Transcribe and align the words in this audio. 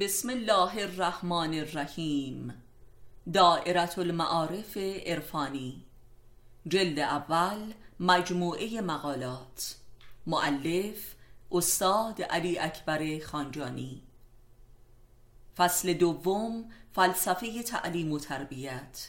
بسم 0.00 0.30
الله 0.30 0.82
الرحمن 0.82 1.54
الرحیم. 1.54 2.62
دائرت 3.32 3.98
المعارف 3.98 4.76
عرفانی. 5.06 5.84
جلد 6.66 6.98
اول 6.98 7.74
مجموعه 8.00 8.80
مقالات. 8.80 9.74
معلف 10.26 11.14
استاد 11.52 12.22
علی 12.22 12.58
اکبر 12.58 13.18
خانجانی. 13.18 14.02
فصل 15.56 15.92
دوم 15.92 16.72
فلسفه 16.94 17.62
تعلیم 17.62 18.12
و 18.12 18.18
تربیت. 18.18 19.08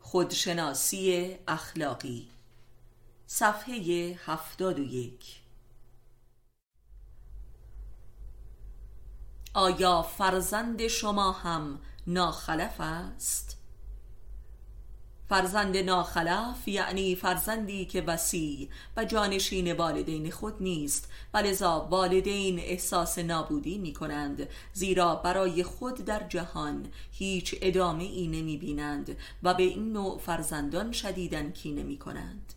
خودشناسی 0.00 1.36
اخلاقی. 1.48 2.28
صفحه 3.26 4.18
هفتاد 4.26 4.78
و 4.78 4.82
یک. 4.82 5.45
آیا 9.56 10.02
فرزند 10.02 10.86
شما 10.86 11.32
هم 11.32 11.78
ناخلف 12.06 12.80
است؟ 12.80 13.56
فرزند 15.28 15.76
ناخلف 15.76 16.68
یعنی 16.68 17.14
فرزندی 17.14 17.84
که 17.84 18.00
وسیع 18.00 18.68
و 18.96 19.04
جانشین 19.04 19.72
والدین 19.72 20.30
خود 20.30 20.54
نیست 20.60 21.10
و 21.34 21.38
لذا 21.38 21.88
والدین 21.90 22.58
احساس 22.58 23.18
نابودی 23.18 23.78
می 23.78 23.92
کنند 23.92 24.48
زیرا 24.72 25.14
برای 25.14 25.62
خود 25.62 25.94
در 25.94 26.28
جهان 26.28 26.86
هیچ 27.12 27.56
ادامه 27.62 28.04
ای 28.04 28.26
نمی 28.28 28.56
بینند 28.56 29.16
و 29.42 29.54
به 29.54 29.62
این 29.62 29.92
نوع 29.92 30.18
فرزندان 30.18 30.92
شدیدن 30.92 31.50
کینه 31.52 31.82
می 31.82 31.98
کنند 31.98 32.52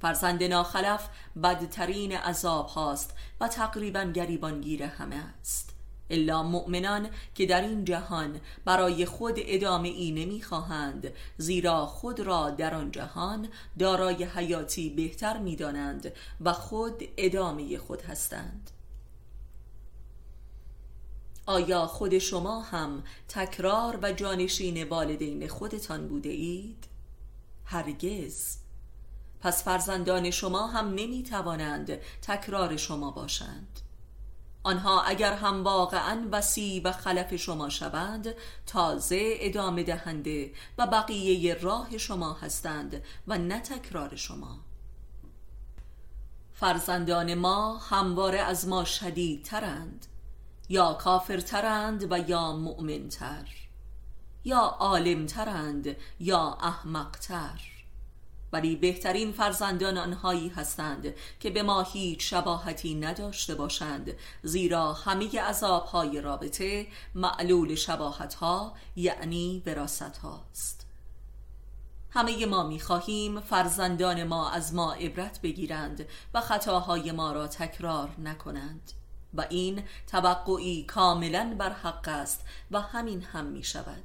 فرزند 0.00 0.42
ناخلف 0.42 1.08
بدترین 1.42 2.12
عذاب 2.12 2.66
هاست 2.66 3.14
و 3.40 3.48
تقریبا 3.48 4.04
گریبانگیر 4.04 4.82
همه 4.82 5.16
است. 5.16 5.74
الا 6.10 6.42
مؤمنان 6.42 7.08
که 7.34 7.46
در 7.46 7.60
این 7.60 7.84
جهان 7.84 8.40
برای 8.64 9.06
خود 9.06 9.34
ادامه 9.36 9.88
ای 9.88 10.10
نمی 10.12 10.42
خواهند 10.42 11.12
زیرا 11.36 11.86
خود 11.86 12.20
را 12.20 12.50
در 12.50 12.74
آن 12.74 12.90
جهان 12.90 13.48
دارای 13.78 14.24
حیاتی 14.24 14.90
بهتر 14.90 15.38
می 15.38 15.56
دانند 15.56 16.12
و 16.40 16.52
خود 16.52 17.04
ادامه 17.16 17.78
خود 17.78 18.02
هستند. 18.02 18.70
آیا 21.46 21.86
خود 21.86 22.18
شما 22.18 22.60
هم 22.60 23.04
تکرار 23.28 23.98
و 24.02 24.12
جانشین 24.12 24.84
والدین 24.84 25.48
خودتان 25.48 26.08
بوده 26.08 26.28
اید؟ 26.28 26.84
هرگز. 27.64 28.63
پس 29.44 29.64
فرزندان 29.64 30.30
شما 30.30 30.66
هم 30.66 30.88
نمی 30.88 31.22
توانند 31.22 31.98
تکرار 32.22 32.76
شما 32.76 33.10
باشند. 33.10 33.80
آنها 34.62 35.02
اگر 35.02 35.32
هم 35.32 35.64
واقعا 35.64 36.28
وسیع 36.32 36.82
و 36.84 36.92
خلف 36.92 37.36
شما 37.36 37.68
شوند 37.68 38.34
تازه 38.66 39.34
ادامه 39.40 39.82
دهنده 39.82 40.52
و 40.78 40.86
بقیه 40.86 41.54
راه 41.54 41.98
شما 41.98 42.32
هستند 42.32 43.02
و 43.26 43.38
نه 43.38 43.60
تکرار 43.60 44.16
شما. 44.16 44.58
فرزندان 46.52 47.34
ما 47.34 47.76
همواره 47.76 48.38
از 48.38 48.68
ما 48.68 48.84
شدیدترند 48.84 50.06
یا 50.68 50.92
کافرترند 50.92 52.12
و 52.12 52.28
یا 52.28 52.52
مؤمنتر 52.52 53.48
یا 54.44 54.60
عالمترند 54.60 55.96
یا 56.20 56.58
احمقتر. 56.60 57.83
ولی 58.54 58.76
بهترین 58.76 59.32
فرزندان 59.32 59.98
آنهایی 59.98 60.48
هستند 60.48 61.14
که 61.40 61.50
به 61.50 61.62
ما 61.62 61.82
هیچ 61.82 62.30
شباهتی 62.30 62.94
نداشته 62.94 63.54
باشند 63.54 64.14
زیرا 64.42 64.92
همه 64.92 65.40
عذابهای 65.40 66.20
رابطه 66.20 66.86
معلول 67.14 67.74
شباهت 67.74 68.34
ها 68.34 68.74
یعنی 68.96 69.62
وراست 69.66 70.18
هاست 70.18 70.86
همه 72.10 72.46
ما 72.46 72.62
می‌خواهیم 72.62 73.40
فرزندان 73.40 74.24
ما 74.24 74.50
از 74.50 74.74
ما 74.74 74.92
عبرت 74.92 75.40
بگیرند 75.40 76.06
و 76.34 76.40
خطاهای 76.40 77.12
ما 77.12 77.32
را 77.32 77.46
تکرار 77.46 78.10
نکنند. 78.18 78.92
و 79.34 79.46
این 79.50 79.82
توقعی 80.06 80.84
کاملا 80.84 81.54
بر 81.58 81.70
حق 81.70 82.08
است 82.08 82.44
و 82.70 82.80
همین 82.80 83.22
هم 83.22 83.44
می 83.46 83.64
شود 83.64 84.04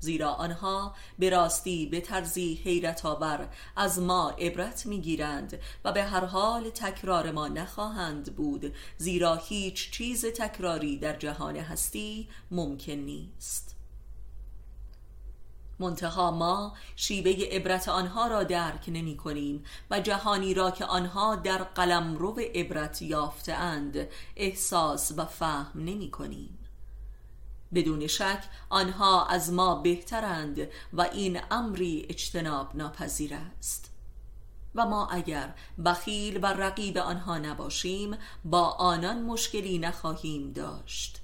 زیرا 0.00 0.30
آنها 0.30 0.94
به 1.18 1.30
راستی 1.30 1.86
به 1.86 2.00
طرزی 2.00 2.54
حیرت 2.64 3.06
آور 3.06 3.48
از 3.76 3.98
ما 3.98 4.30
عبرت 4.30 4.86
می‌گیرند 4.86 5.60
و 5.84 5.92
به 5.92 6.04
هر 6.04 6.24
حال 6.24 6.70
تکرار 6.70 7.30
ما 7.30 7.48
نخواهند 7.48 8.36
بود 8.36 8.74
زیرا 8.96 9.34
هیچ 9.34 9.90
چیز 9.90 10.24
تکراری 10.24 10.98
در 10.98 11.16
جهان 11.16 11.56
هستی 11.56 12.28
ممکن 12.50 12.92
نیست. 12.92 13.74
منتها 15.80 16.30
ما 16.30 16.76
شیوه 16.96 17.44
عبرت 17.50 17.88
آنها 17.88 18.26
را 18.26 18.44
درک 18.44 18.84
نمی 18.88 19.16
کنیم 19.16 19.64
و 19.90 20.00
جهانی 20.00 20.54
را 20.54 20.70
که 20.70 20.84
آنها 20.84 21.36
در 21.36 21.58
قلم 21.58 22.16
رو 22.16 22.40
عبرت 22.54 23.02
یافتند 23.02 24.08
احساس 24.36 25.12
و 25.16 25.24
فهم 25.24 25.80
نمی 25.84 26.10
کنیم 26.10 26.58
بدون 27.74 28.06
شک 28.06 28.44
آنها 28.68 29.26
از 29.26 29.52
ما 29.52 29.74
بهترند 29.74 30.68
و 30.92 31.02
این 31.02 31.40
امری 31.50 32.06
اجتناب 32.08 32.76
ناپذیر 32.76 33.34
است. 33.34 33.90
و 34.74 34.86
ما 34.86 35.06
اگر 35.06 35.54
بخیل 35.84 36.38
و 36.42 36.46
رقیب 36.46 36.98
آنها 36.98 37.38
نباشیم 37.38 38.16
با 38.44 38.62
آنان 38.62 39.22
مشکلی 39.22 39.78
نخواهیم 39.78 40.52
داشت. 40.52 41.20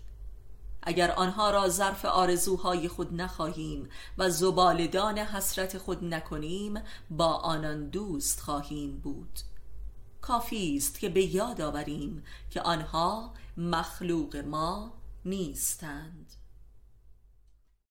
اگر 0.82 1.10
آنها 1.10 1.50
را 1.50 1.68
ظرف 1.68 2.04
آرزوهای 2.04 2.88
خود 2.88 3.14
نخواهیم 3.14 3.88
و 4.18 4.30
زبالدان 4.30 5.18
حسرت 5.18 5.78
خود 5.78 6.04
نکنیم 6.04 6.82
با 7.10 7.26
آنان 7.26 7.88
دوست 7.88 8.40
خواهیم 8.40 8.98
بود. 8.98 9.38
کافی 10.20 10.76
است 10.76 11.00
که 11.00 11.08
به 11.08 11.34
یاد 11.34 11.60
آوریم 11.60 12.24
که 12.50 12.62
آنها 12.62 13.34
مخلوق 13.56 14.36
ما 14.36 14.92
نیستند 15.25 16.33